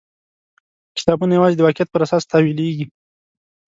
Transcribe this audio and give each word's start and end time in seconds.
کتابونه 0.97 1.31
یوازې 1.33 1.55
د 1.57 1.61
واقعیت 1.65 1.89
پر 1.91 2.01
اساس 2.05 2.23
تاویلېږي. 2.31 2.85